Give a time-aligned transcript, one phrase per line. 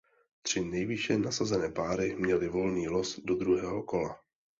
[0.41, 4.19] Tři nejvýše nasazené páry měly volný los do druhého kola.